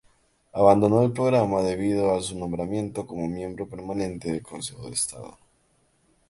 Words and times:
Abandonó 0.53 1.03
el 1.03 1.11
programa 1.11 1.61
debido 1.61 2.15
a 2.15 2.23
su 2.23 2.35
nombramiento 2.35 3.05
como 3.05 3.27
miembro 3.27 3.69
permanente 3.69 4.31
del 4.31 4.41
Consejo 4.41 4.87
de 4.87 4.93
Estado. 4.95 5.37